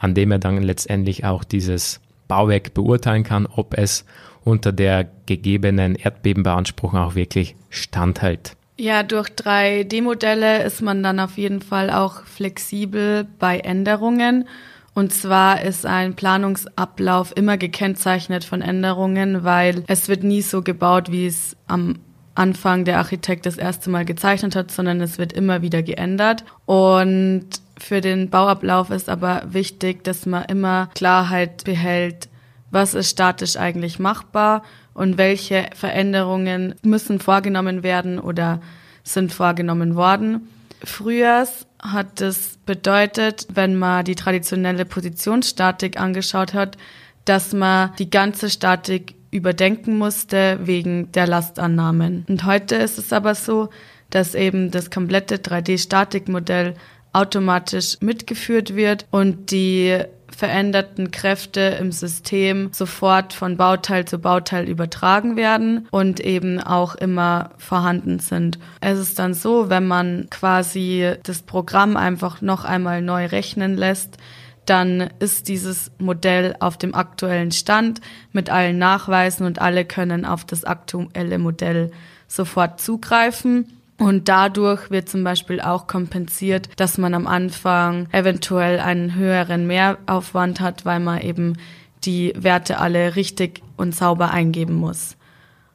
an 0.00 0.14
dem 0.14 0.32
er 0.32 0.40
dann 0.40 0.60
letztendlich 0.60 1.24
auch 1.24 1.44
dieses 1.44 2.00
Bauwerk 2.26 2.74
beurteilen 2.74 3.22
kann, 3.22 3.46
ob 3.46 3.78
es 3.78 4.04
unter 4.42 4.72
der 4.72 5.08
gegebenen 5.26 5.94
Erdbebenbeanspruchung 5.94 6.98
auch 6.98 7.14
wirklich 7.14 7.54
standhält. 7.68 8.56
Ja, 8.78 9.02
durch 9.02 9.28
3D-Modelle 9.28 10.62
ist 10.64 10.80
man 10.80 11.02
dann 11.02 11.20
auf 11.20 11.36
jeden 11.36 11.60
Fall 11.60 11.90
auch 11.90 12.24
flexibel 12.24 13.26
bei 13.38 13.58
Änderungen. 13.58 14.48
Und 14.94 15.12
zwar 15.12 15.62
ist 15.62 15.84
ein 15.84 16.16
Planungsablauf 16.16 17.36
immer 17.36 17.58
gekennzeichnet 17.58 18.42
von 18.42 18.62
Änderungen, 18.62 19.44
weil 19.44 19.84
es 19.86 20.08
wird 20.08 20.24
nie 20.24 20.40
so 20.40 20.62
gebaut, 20.62 21.12
wie 21.12 21.26
es 21.26 21.56
am 21.66 21.98
Anfang 22.34 22.84
der 22.84 22.98
Architekt 22.98 23.46
das 23.46 23.56
erste 23.56 23.90
Mal 23.90 24.04
gezeichnet 24.04 24.56
hat, 24.56 24.70
sondern 24.70 25.00
es 25.00 25.18
wird 25.18 25.32
immer 25.32 25.62
wieder 25.62 25.82
geändert. 25.82 26.44
Und 26.64 27.46
für 27.78 28.00
den 28.00 28.30
Bauablauf 28.30 28.90
ist 28.90 29.08
aber 29.08 29.42
wichtig, 29.48 30.04
dass 30.04 30.26
man 30.26 30.44
immer 30.44 30.88
Klarheit 30.94 31.64
behält, 31.64 32.28
was 32.70 32.94
ist 32.94 33.10
statisch 33.10 33.56
eigentlich 33.56 33.98
machbar 33.98 34.62
und 34.94 35.18
welche 35.18 35.66
Veränderungen 35.74 36.74
müssen 36.82 37.20
vorgenommen 37.20 37.82
werden 37.82 38.18
oder 38.18 38.60
sind 39.02 39.32
vorgenommen 39.32 39.96
worden. 39.96 40.48
Früher 40.84 41.46
hat 41.82 42.20
das 42.20 42.58
bedeutet, 42.64 43.46
wenn 43.52 43.76
man 43.76 44.04
die 44.04 44.14
traditionelle 44.14 44.84
Positionsstatik 44.84 45.98
angeschaut 45.98 46.54
hat, 46.54 46.76
dass 47.24 47.52
man 47.52 47.92
die 47.98 48.10
ganze 48.10 48.50
Statik 48.50 49.14
überdenken 49.30 49.96
musste 49.98 50.58
wegen 50.62 51.12
der 51.12 51.26
Lastannahmen. 51.26 52.24
Und 52.28 52.44
heute 52.44 52.76
ist 52.76 52.98
es 52.98 53.12
aber 53.12 53.34
so, 53.34 53.68
dass 54.10 54.34
eben 54.34 54.70
das 54.70 54.90
komplette 54.90 55.36
3D-Statikmodell 55.36 56.74
automatisch 57.12 57.96
mitgeführt 58.00 58.76
wird 58.76 59.06
und 59.10 59.50
die 59.50 59.98
veränderten 60.36 61.10
Kräfte 61.10 61.76
im 61.80 61.92
System 61.92 62.70
sofort 62.72 63.32
von 63.32 63.56
Bauteil 63.56 64.04
zu 64.04 64.18
Bauteil 64.18 64.68
übertragen 64.68 65.36
werden 65.36 65.88
und 65.90 66.20
eben 66.20 66.60
auch 66.60 66.94
immer 66.94 67.50
vorhanden 67.58 68.20
sind. 68.20 68.58
Es 68.80 68.98
ist 68.98 69.18
dann 69.18 69.34
so, 69.34 69.68
wenn 69.68 69.86
man 69.86 70.28
quasi 70.30 71.14
das 71.24 71.42
Programm 71.42 71.96
einfach 71.96 72.40
noch 72.42 72.64
einmal 72.64 73.02
neu 73.02 73.26
rechnen 73.26 73.76
lässt, 73.76 74.18
dann 74.66 75.10
ist 75.18 75.48
dieses 75.48 75.90
Modell 75.98 76.54
auf 76.60 76.76
dem 76.76 76.94
aktuellen 76.94 77.50
Stand 77.50 78.00
mit 78.32 78.50
allen 78.50 78.78
Nachweisen 78.78 79.46
und 79.46 79.60
alle 79.60 79.84
können 79.84 80.24
auf 80.24 80.44
das 80.44 80.64
aktuelle 80.64 81.38
Modell 81.38 81.90
sofort 82.28 82.80
zugreifen. 82.80 83.66
Und 83.98 84.28
dadurch 84.28 84.90
wird 84.90 85.10
zum 85.10 85.24
Beispiel 85.24 85.60
auch 85.60 85.86
kompensiert, 85.86 86.70
dass 86.76 86.96
man 86.96 87.12
am 87.12 87.26
Anfang 87.26 88.08
eventuell 88.12 88.80
einen 88.80 89.14
höheren 89.14 89.66
Mehraufwand 89.66 90.60
hat, 90.60 90.86
weil 90.86 91.00
man 91.00 91.20
eben 91.20 91.58
die 92.04 92.32
Werte 92.34 92.78
alle 92.78 93.14
richtig 93.16 93.62
und 93.76 93.94
sauber 93.94 94.30
eingeben 94.30 94.74
muss. 94.74 95.16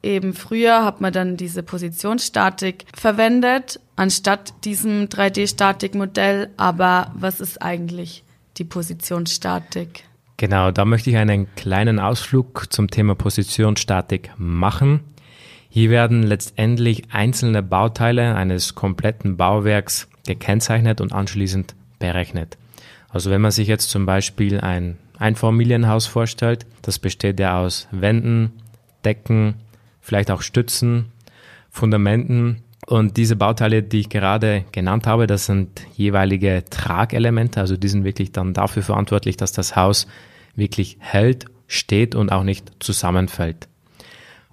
Eben 0.02 0.34
früher 0.34 0.84
hat 0.84 1.02
man 1.02 1.14
dann 1.14 1.38
diese 1.38 1.64
Positionsstatik 1.64 2.86
verwendet, 2.96 3.80
anstatt 3.96 4.54
diesem 4.64 5.06
3D-Statikmodell. 5.06 6.50
Aber 6.58 7.12
was 7.16 7.40
ist 7.40 7.62
eigentlich 7.62 8.25
die 8.58 8.64
Positionsstatik? 8.64 10.04
Genau, 10.38 10.72
da 10.72 10.86
möchte 10.86 11.10
ich 11.10 11.18
einen 11.18 11.54
kleinen 11.56 12.00
Ausflug 12.00 12.72
zum 12.72 12.90
Thema 12.90 13.16
Positionsstatik 13.16 14.32
machen. 14.38 15.02
Hier 15.70 15.90
werden 15.90 16.24
letztendlich 16.24 17.04
einzelne 17.12 17.64
Bauteile 17.64 18.36
eines 18.36 18.76
kompletten 18.76 19.38
Bauwerks 19.38 20.08
gekennzeichnet 20.26 21.02
und 21.02 21.14
anschließend 21.14 21.76
berechnet. 22.00 22.58
Also 23.10 23.30
wenn 23.30 23.42
man 23.42 23.52
sich 23.52 23.68
jetzt 23.68 23.90
zum 23.90 24.06
Beispiel 24.06 24.60
ein 24.60 24.98
Einfamilienhaus 25.18 26.06
vorstellt, 26.06 26.66
das 26.82 27.00
besteht 27.00 27.40
ja 27.40 27.62
aus 27.62 27.88
Wänden, 27.92 28.52
Decken, 29.06 29.56
vielleicht 30.02 30.32
auch 30.32 30.42
Stützen, 30.42 31.12
Fundamenten 31.70 32.64
und 32.88 33.18
diese 33.18 33.36
Bauteile, 33.36 33.82
die 33.82 34.02
ich 34.02 34.10
gerade 34.10 34.66
genannt 34.72 35.08
habe, 35.08 35.28
das 35.28 35.46
sind 35.48 35.82
jeweilige 35.96 36.64
Tragelemente, 36.70 37.60
also 37.60 37.78
die 37.78 37.88
sind 37.88 38.04
wirklich 38.04 38.32
dann 38.32 38.54
dafür 38.54 38.84
verantwortlich, 38.84 39.38
dass 39.38 39.52
das 39.52 39.76
Haus 39.76 40.08
wirklich 40.56 40.98
hält, 41.00 41.46
steht 41.68 42.14
und 42.14 42.32
auch 42.32 42.44
nicht 42.44 42.72
zusammenfällt. 42.80 43.68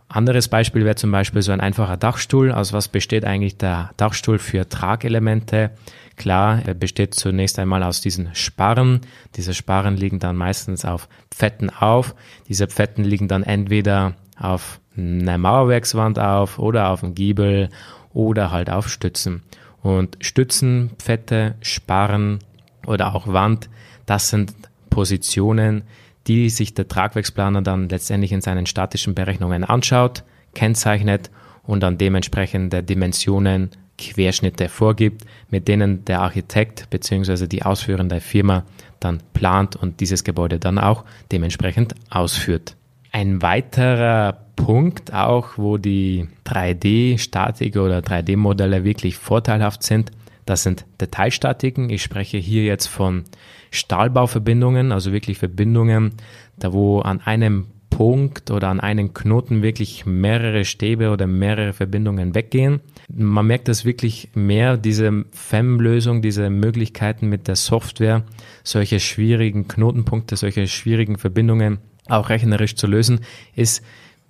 Anderes 0.08 0.48
Beispiel 0.48 0.84
wäre 0.84 0.94
zum 0.94 1.10
Beispiel 1.10 1.40
so 1.40 1.52
ein 1.52 1.60
einfacher 1.60 1.96
Dachstuhl. 1.96 2.52
Aus 2.52 2.74
was 2.74 2.88
besteht 2.88 3.24
eigentlich 3.24 3.56
der 3.56 3.90
Dachstuhl 3.96 4.38
für 4.38 4.68
Tragelemente? 4.68 5.70
Klar, 6.16 6.60
er 6.66 6.74
besteht 6.74 7.14
zunächst 7.14 7.58
einmal 7.58 7.82
aus 7.82 8.02
diesen 8.02 8.34
Sparren. 8.34 9.00
Diese 9.36 9.54
Sparren 9.54 9.96
liegen 9.96 10.18
dann 10.18 10.36
meistens 10.36 10.84
auf 10.84 11.08
Pfetten 11.30 11.70
auf. 11.70 12.14
Diese 12.46 12.66
Pfetten 12.66 13.04
liegen 13.04 13.26
dann 13.26 13.42
entweder 13.42 14.14
auf 14.38 14.80
einer 14.96 15.38
Mauerwerkswand 15.38 16.18
auf 16.18 16.58
oder 16.58 16.90
auf 16.90 17.02
einem 17.02 17.14
Giebel 17.14 17.70
oder 18.12 18.50
halt 18.50 18.70
auf 18.70 18.88
Stützen. 18.88 19.42
Und 19.82 20.16
Stützen, 20.20 20.90
Pfette, 20.98 21.54
Sparren 21.60 22.38
oder 22.86 23.14
auch 23.14 23.26
Wand, 23.26 23.68
das 24.06 24.28
sind 24.28 24.54
Positionen, 24.90 25.82
die 26.26 26.50
sich 26.50 26.74
der 26.74 26.88
Tragwerksplaner 26.88 27.62
dann 27.62 27.88
letztendlich 27.88 28.32
in 28.32 28.40
seinen 28.40 28.66
statischen 28.66 29.14
Berechnungen 29.14 29.64
anschaut, 29.64 30.22
kennzeichnet 30.54 31.30
und 31.64 31.82
dann 31.82 31.98
dementsprechende 31.98 32.82
Dimensionen, 32.82 33.70
Querschnitte 33.98 34.68
vorgibt, 34.68 35.24
mit 35.50 35.68
denen 35.68 36.04
der 36.04 36.20
Architekt 36.20 36.90
bzw. 36.90 37.46
die 37.46 37.62
ausführende 37.62 38.20
Firma 38.20 38.64
dann 39.00 39.22
plant 39.32 39.76
und 39.76 40.00
dieses 40.00 40.24
Gebäude 40.24 40.58
dann 40.58 40.78
auch 40.78 41.04
dementsprechend 41.30 41.94
ausführt. 42.10 42.76
Ein 43.14 43.42
weiterer 43.42 44.46
Punkt 44.56 45.12
auch, 45.12 45.58
wo 45.58 45.76
die 45.76 46.28
3D-Statik 46.46 47.76
oder 47.76 47.98
3D-Modelle 47.98 48.84
wirklich 48.84 49.18
vorteilhaft 49.18 49.82
sind, 49.82 50.12
das 50.46 50.62
sind 50.62 50.86
Detailstatiken. 50.98 51.90
Ich 51.90 52.02
spreche 52.02 52.38
hier 52.38 52.64
jetzt 52.64 52.86
von 52.86 53.24
Stahlbauverbindungen, 53.70 54.92
also 54.92 55.12
wirklich 55.12 55.36
Verbindungen, 55.36 56.14
da 56.56 56.72
wo 56.72 57.00
an 57.00 57.20
einem 57.20 57.66
Punkt 57.90 58.50
oder 58.50 58.68
an 58.68 58.80
einem 58.80 59.12
Knoten 59.12 59.62
wirklich 59.62 60.06
mehrere 60.06 60.64
Stäbe 60.64 61.10
oder 61.10 61.26
mehrere 61.26 61.74
Verbindungen 61.74 62.34
weggehen. 62.34 62.80
Man 63.14 63.46
merkt 63.46 63.68
das 63.68 63.84
wirklich 63.84 64.30
mehr, 64.34 64.78
diese 64.78 65.26
FEM-Lösung, 65.32 66.22
diese 66.22 66.48
Möglichkeiten 66.48 67.28
mit 67.28 67.46
der 67.46 67.56
Software, 67.56 68.24
solche 68.64 69.00
schwierigen 69.00 69.68
Knotenpunkte, 69.68 70.36
solche 70.36 70.66
schwierigen 70.66 71.18
Verbindungen 71.18 71.78
auch 72.08 72.28
rechnerisch 72.28 72.74
zu 72.74 72.86
lösen, 72.86 73.20
ist 73.54 73.82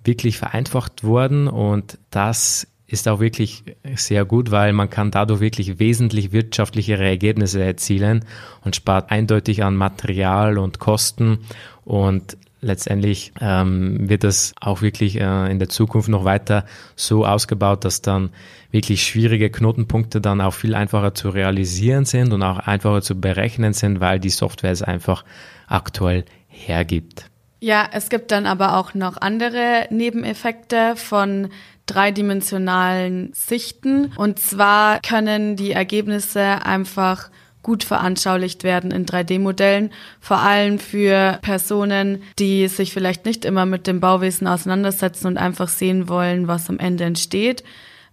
wirklich 0.03 0.37
vereinfacht 0.37 1.03
worden 1.03 1.47
und 1.47 1.97
das 2.11 2.67
ist 2.87 3.07
auch 3.07 3.19
wirklich 3.19 3.63
sehr 3.95 4.23
gut, 4.23 4.51
weil 4.51 4.71
man 4.73 4.89
kann 4.89 5.09
dadurch 5.09 5.39
wirklich 5.39 5.79
wesentlich 5.79 6.31
wirtschaftlichere 6.31 7.03
Ergebnisse 7.03 7.63
erzielen 7.63 8.25
und 8.61 8.75
spart 8.75 9.09
eindeutig 9.09 9.63
an 9.63 9.75
Material 9.75 10.57
und 10.57 10.79
Kosten 10.79 11.39
und 11.85 12.37
letztendlich 12.63 13.33
ähm, 13.41 14.09
wird 14.09 14.23
das 14.23 14.53
auch 14.59 14.81
wirklich 14.81 15.19
äh, 15.19 15.51
in 15.51 15.59
der 15.59 15.69
Zukunft 15.69 16.07
noch 16.09 16.23
weiter 16.23 16.65
so 16.95 17.25
ausgebaut, 17.25 17.83
dass 17.83 18.01
dann 18.01 18.29
wirklich 18.71 19.03
schwierige 19.03 19.49
Knotenpunkte 19.49 20.21
dann 20.21 20.41
auch 20.41 20.53
viel 20.53 20.73
einfacher 20.73 21.13
zu 21.13 21.29
realisieren 21.29 22.05
sind 22.05 22.31
und 22.31 22.41
auch 22.41 22.59
einfacher 22.59 23.01
zu 23.01 23.19
berechnen 23.19 23.73
sind, 23.73 23.99
weil 23.99 24.19
die 24.19 24.29
Software 24.29 24.71
es 24.71 24.81
einfach 24.81 25.25
aktuell 25.67 26.25
hergibt. 26.47 27.29
Ja, 27.63 27.87
es 27.93 28.09
gibt 28.09 28.31
dann 28.31 28.45
aber 28.45 28.77
auch 28.77 28.93
noch 28.93 29.15
andere 29.15 29.87
Nebeneffekte 29.89 30.97
von 30.97 31.47
dreidimensionalen 31.85 33.31
Sichten. 33.33 34.11
Und 34.17 34.37
zwar 34.37 34.99
können 34.99 35.55
die 35.55 35.71
Ergebnisse 35.71 36.41
einfach 36.41 37.29
gut 37.61 37.85
veranschaulicht 37.85 38.65
werden 38.65 38.91
in 38.91 39.05
3D-Modellen, 39.05 39.91
vor 40.19 40.39
allem 40.39 40.77
für 40.77 41.39
Personen, 41.41 42.23
die 42.37 42.67
sich 42.67 42.91
vielleicht 42.91 43.23
nicht 43.23 43.45
immer 43.45 43.65
mit 43.65 43.87
dem 43.87 44.01
Bauwesen 44.01 44.45
auseinandersetzen 44.45 45.27
und 45.27 45.37
einfach 45.37 45.69
sehen 45.69 46.09
wollen, 46.09 46.49
was 46.49 46.69
am 46.69 46.79
Ende 46.79 47.05
entsteht 47.05 47.63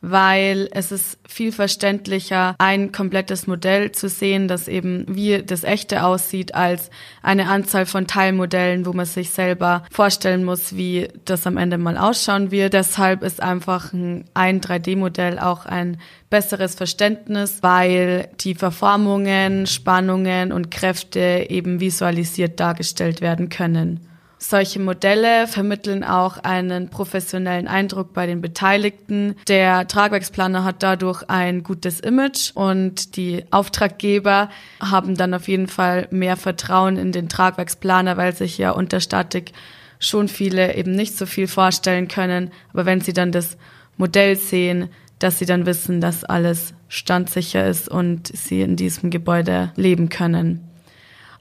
weil 0.00 0.68
es 0.72 0.92
ist 0.92 1.18
viel 1.28 1.52
verständlicher, 1.52 2.54
ein 2.58 2.92
komplettes 2.92 3.46
Modell 3.46 3.92
zu 3.92 4.08
sehen, 4.08 4.48
das 4.48 4.68
eben 4.68 5.04
wie 5.08 5.42
das 5.42 5.64
echte 5.64 6.04
aussieht, 6.04 6.54
als 6.54 6.90
eine 7.22 7.48
Anzahl 7.48 7.86
von 7.86 8.06
Teilmodellen, 8.06 8.86
wo 8.86 8.92
man 8.92 9.06
sich 9.06 9.30
selber 9.30 9.84
vorstellen 9.90 10.44
muss, 10.44 10.76
wie 10.76 11.08
das 11.24 11.46
am 11.46 11.56
Ende 11.56 11.78
mal 11.78 11.98
ausschauen 11.98 12.50
wird. 12.50 12.72
Deshalb 12.72 13.22
ist 13.22 13.42
einfach 13.42 13.92
ein, 13.92 14.24
ein 14.34 14.60
3D-Modell 14.60 15.38
auch 15.38 15.66
ein 15.66 15.98
besseres 16.30 16.74
Verständnis, 16.74 17.58
weil 17.62 18.28
die 18.40 18.54
Verformungen, 18.54 19.66
Spannungen 19.66 20.52
und 20.52 20.70
Kräfte 20.70 21.46
eben 21.48 21.80
visualisiert 21.80 22.58
dargestellt 22.60 23.20
werden 23.20 23.48
können. 23.48 24.09
Solche 24.42 24.80
Modelle 24.80 25.46
vermitteln 25.46 26.02
auch 26.02 26.38
einen 26.38 26.88
professionellen 26.88 27.68
Eindruck 27.68 28.14
bei 28.14 28.26
den 28.26 28.40
Beteiligten. 28.40 29.36
Der 29.48 29.86
Tragwerksplaner 29.86 30.64
hat 30.64 30.82
dadurch 30.82 31.24
ein 31.28 31.62
gutes 31.62 32.00
Image 32.00 32.52
und 32.54 33.16
die 33.16 33.44
Auftraggeber 33.50 34.48
haben 34.80 35.14
dann 35.14 35.34
auf 35.34 35.46
jeden 35.46 35.68
Fall 35.68 36.08
mehr 36.10 36.38
Vertrauen 36.38 36.96
in 36.96 37.12
den 37.12 37.28
Tragwerksplaner, 37.28 38.16
weil 38.16 38.34
sich 38.34 38.56
ja 38.56 38.70
unter 38.70 39.00
Statik 39.00 39.52
schon 39.98 40.26
viele 40.26 40.74
eben 40.74 40.92
nicht 40.92 41.18
so 41.18 41.26
viel 41.26 41.46
vorstellen 41.46 42.08
können. 42.08 42.50
Aber 42.72 42.86
wenn 42.86 43.02
sie 43.02 43.12
dann 43.12 43.32
das 43.32 43.58
Modell 43.98 44.36
sehen, 44.36 44.88
dass 45.18 45.38
sie 45.38 45.44
dann 45.44 45.66
wissen, 45.66 46.00
dass 46.00 46.24
alles 46.24 46.72
standsicher 46.88 47.68
ist 47.68 47.90
und 47.90 48.28
sie 48.28 48.62
in 48.62 48.76
diesem 48.76 49.10
Gebäude 49.10 49.72
leben 49.76 50.08
können. 50.08 50.69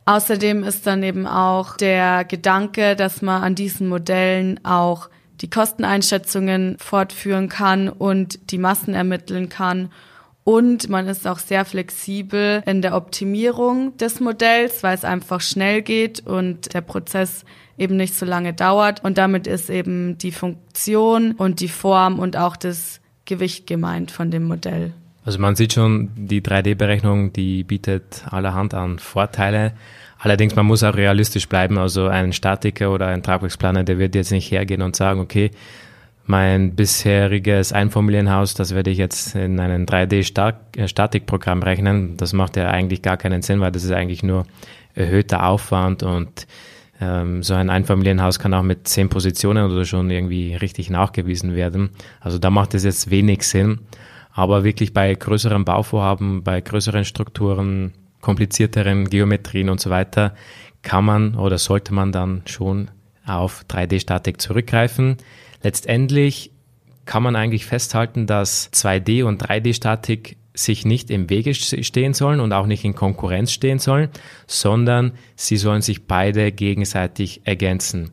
Außerdem 0.10 0.64
ist 0.64 0.88
dann 0.88 1.04
eben 1.04 1.28
auch 1.28 1.78
der 1.78 2.26
Gedanke, 2.26 2.96
dass 2.96 3.22
man 3.22 3.44
an 3.44 3.54
diesen 3.54 3.88
Modellen 3.88 4.60
auch 4.66 5.08
die 5.40 5.52
Kosteneinschätzungen 5.52 6.78
fortführen 6.80 7.48
kann 7.48 7.90
und 7.90 8.50
die 8.50 8.58
Massen 8.58 8.96
ermitteln 8.96 9.50
kann. 9.50 9.92
Und 10.44 10.90
man 10.90 11.08
ist 11.08 11.28
auch 11.28 11.38
sehr 11.38 11.64
flexibel 11.64 12.64
in 12.66 12.82
der 12.82 12.96
Optimierung 12.96 13.96
des 13.98 14.20
Modells, 14.20 14.82
weil 14.82 14.96
es 14.96 15.06
einfach 15.06 15.42
schnell 15.42 15.84
geht 15.84 16.26
und 16.26 16.74
der 16.74 16.82
Prozess 16.82 17.46
eben 17.78 17.96
nicht 17.96 18.16
so 18.16 18.26
lange 18.26 18.56
dauert. 18.56 19.04
Und 19.04 19.20
damit 19.20 19.46
ist 19.46 19.70
eben 19.70 20.18
die 20.18 20.32
Funktion 20.32 21.34
und 21.34 21.60
die 21.60 21.68
Form 21.68 22.18
und 22.18 22.36
auch 22.36 22.56
das 22.56 23.00
Gewicht 23.26 23.68
gemeint 23.68 24.10
von 24.10 24.32
dem 24.32 24.46
Modell. 24.46 24.92
Also 25.24 25.38
man 25.38 25.56
sieht 25.56 25.74
schon, 25.74 26.10
die 26.16 26.42
3D-Berechnung, 26.42 27.32
die 27.32 27.64
bietet 27.64 28.24
allerhand 28.32 28.74
an 28.74 28.98
Vorteile. 28.98 29.74
Allerdings, 30.20 30.56
man 30.56 30.66
muss 30.66 30.84
auch 30.84 30.96
realistisch 30.96 31.48
bleiben. 31.48 31.78
Also 31.78 32.08
ein 32.08 32.34
Statiker 32.34 32.92
oder 32.92 33.08
ein 33.08 33.24
Tragwerksplaner, 33.24 33.84
der 33.84 33.98
wird 33.98 34.16
jetzt 34.16 34.32
nicht 34.32 34.52
hergehen 34.52 34.82
und 34.82 34.96
sagen, 34.96 35.22
okay, 35.22 35.52
mein 36.26 36.76
bisheriges 36.76 37.74
Einfamilienhaus, 37.74 38.54
das 38.54 38.76
werde 38.76 38.92
ich 38.92 39.00
jetzt 39.00 39.34
in 39.34 39.60
ein 39.60 39.88
3D-Statikprogramm 39.88 41.64
rechnen. 41.64 42.18
Das 42.18 42.34
macht 42.34 42.58
ja 42.58 42.70
eigentlich 42.70 43.02
gar 43.02 43.18
keinen 43.18 43.42
Sinn, 43.42 43.62
weil 43.62 43.72
das 43.72 43.84
ist 43.84 43.92
eigentlich 43.92 44.22
nur 44.22 44.46
erhöhter 44.94 45.48
Aufwand 45.48 46.04
und 46.04 46.46
ähm, 47.02 47.42
so 47.42 47.54
ein 47.54 47.70
Einfamilienhaus 47.70 48.40
kann 48.40 48.54
auch 48.54 48.62
mit 48.62 48.88
zehn 48.88 49.10
Positionen 49.10 49.72
oder 49.72 49.86
schon 49.86 50.12
irgendwie 50.12 50.54
richtig 50.56 50.90
nachgewiesen 50.90 51.56
werden. 51.56 51.92
Also 52.20 52.38
da 52.38 52.50
macht 52.50 52.74
es 52.74 52.84
jetzt 52.84 53.10
wenig 53.10 53.44
Sinn. 53.44 53.80
Aber 54.32 54.64
wirklich 54.64 54.94
bei 54.94 55.14
größeren 55.16 55.66
Bauvorhaben, 55.66 56.44
bei 56.44 56.62
größeren 56.62 57.06
Strukturen, 57.06 57.94
komplizierteren 58.22 59.10
Geometrien 59.10 59.70
und 59.70 59.80
so 59.80 59.90
weiter, 59.90 60.36
kann 60.82 61.06
man 61.06 61.36
oder 61.36 61.58
sollte 61.58 61.94
man 61.94 62.12
dann 62.12 62.44
schon 62.46 62.90
auf 63.26 63.66
3D-Statik 63.70 64.42
zurückgreifen. 64.42 65.18
Letztendlich 65.62 66.52
kann 67.06 67.24
man 67.24 67.36
eigentlich 67.36 67.66
festhalten, 67.66 68.28
dass 68.28 68.72
2D 68.72 69.24
und 69.24 69.44
3D-Statik 69.44 70.38
sich 70.54 70.86
nicht 70.86 71.10
im 71.10 71.30
Wege 71.30 71.54
stehen 71.54 72.14
sollen 72.14 72.40
und 72.40 72.54
auch 72.54 72.66
nicht 72.66 72.84
in 72.84 72.96
Konkurrenz 72.96 73.52
stehen 73.52 73.80
sollen, 73.80 74.10
sondern 74.48 75.14
sie 75.36 75.58
sollen 75.58 75.82
sich 75.82 76.06
beide 76.06 76.52
gegenseitig 76.52 77.42
ergänzen. 77.46 78.12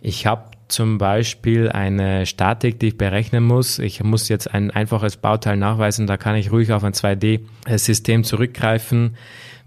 Ich 0.00 0.26
habe 0.26 0.44
zum 0.70 0.98
Beispiel 0.98 1.68
eine 1.68 2.26
Statik, 2.26 2.80
die 2.80 2.88
ich 2.88 2.98
berechnen 2.98 3.44
muss. 3.44 3.78
Ich 3.78 4.02
muss 4.02 4.28
jetzt 4.28 4.52
ein 4.52 4.70
einfaches 4.70 5.16
Bauteil 5.16 5.56
nachweisen, 5.56 6.06
da 6.06 6.16
kann 6.16 6.36
ich 6.36 6.52
ruhig 6.52 6.72
auf 6.72 6.84
ein 6.84 6.92
2D-System 6.92 8.24
zurückgreifen. 8.24 9.16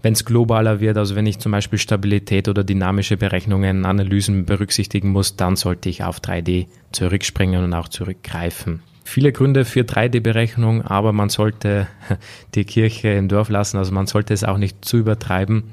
Wenn 0.02 0.12
es 0.12 0.24
globaler 0.24 0.80
wird, 0.80 0.98
also 0.98 1.14
wenn 1.14 1.26
ich 1.26 1.38
zum 1.38 1.52
Beispiel 1.52 1.78
Stabilität 1.78 2.48
oder 2.48 2.62
dynamische 2.62 3.16
Berechnungen, 3.16 3.86
Analysen 3.86 4.44
berücksichtigen 4.44 5.10
muss, 5.10 5.36
dann 5.36 5.56
sollte 5.56 5.88
ich 5.88 6.04
auf 6.04 6.20
3D 6.20 6.66
zurückspringen 6.92 7.64
und 7.64 7.72
auch 7.72 7.88
zurückgreifen. 7.88 8.82
Viele 9.04 9.32
Gründe 9.32 9.64
für 9.64 9.80
3D-Berechnung, 9.80 10.82
aber 10.82 11.12
man 11.12 11.28
sollte 11.28 11.86
die 12.54 12.64
Kirche 12.64 13.08
im 13.08 13.28
Dorf 13.28 13.48
lassen, 13.48 13.78
also 13.78 13.92
man 13.92 14.06
sollte 14.06 14.34
es 14.34 14.44
auch 14.44 14.58
nicht 14.58 14.84
zu 14.84 14.98
übertreiben, 14.98 15.64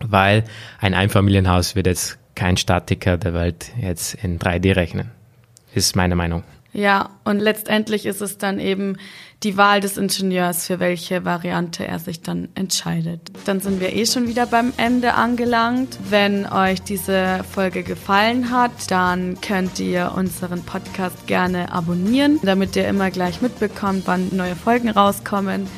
weil 0.00 0.44
ein 0.80 0.94
Einfamilienhaus 0.94 1.76
wird 1.76 1.86
jetzt 1.86 2.18
kein 2.34 2.56
Statiker 2.56 3.16
der 3.16 3.34
Welt 3.34 3.72
jetzt 3.80 4.14
in 4.14 4.38
3D 4.38 4.76
rechnen. 4.76 5.10
Ist 5.74 5.96
meine 5.96 6.16
Meinung. 6.16 6.44
Ja, 6.74 7.10
und 7.22 7.38
letztendlich 7.38 8.04
ist 8.04 8.20
es 8.20 8.36
dann 8.36 8.58
eben 8.58 8.96
die 9.44 9.56
Wahl 9.56 9.80
des 9.80 9.96
Ingenieurs, 9.96 10.66
für 10.66 10.80
welche 10.80 11.24
Variante 11.24 11.86
er 11.86 12.00
sich 12.00 12.20
dann 12.20 12.48
entscheidet. 12.56 13.30
Dann 13.44 13.60
sind 13.60 13.80
wir 13.80 13.94
eh 13.94 14.06
schon 14.06 14.26
wieder 14.26 14.46
beim 14.46 14.72
Ende 14.76 15.14
angelangt. 15.14 15.96
Wenn 16.10 16.46
euch 16.46 16.82
diese 16.82 17.44
Folge 17.48 17.84
gefallen 17.84 18.50
hat, 18.50 18.90
dann 18.90 19.40
könnt 19.40 19.78
ihr 19.78 20.12
unseren 20.16 20.64
Podcast 20.64 21.28
gerne 21.28 21.70
abonnieren, 21.70 22.40
damit 22.42 22.74
ihr 22.74 22.88
immer 22.88 23.10
gleich 23.10 23.40
mitbekommt, 23.40 24.02
wann 24.06 24.34
neue 24.34 24.56
Folgen 24.56 24.88
rauskommen 24.88 25.68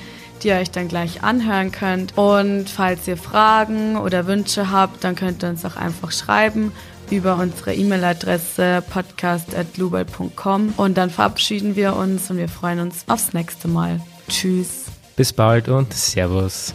die 0.42 0.48
ihr 0.48 0.56
euch 0.56 0.70
dann 0.70 0.88
gleich 0.88 1.22
anhören 1.22 1.72
könnt. 1.72 2.16
Und 2.16 2.68
falls 2.68 3.06
ihr 3.08 3.16
Fragen 3.16 3.96
oder 3.96 4.26
Wünsche 4.26 4.70
habt, 4.70 5.04
dann 5.04 5.14
könnt 5.14 5.42
ihr 5.42 5.50
uns 5.50 5.64
auch 5.64 5.76
einfach 5.76 6.12
schreiben 6.12 6.72
über 7.10 7.36
unsere 7.36 7.74
E-Mail-Adresse 7.74 8.82
podcast.global.com 8.90 10.74
und 10.76 10.96
dann 10.96 11.10
verabschieden 11.10 11.76
wir 11.76 11.94
uns 11.96 12.30
und 12.30 12.38
wir 12.38 12.48
freuen 12.48 12.80
uns 12.80 13.04
aufs 13.06 13.32
nächste 13.32 13.68
Mal. 13.68 14.00
Tschüss. 14.28 14.86
Bis 15.14 15.32
bald 15.32 15.68
und 15.68 15.92
Servus. 15.94 16.74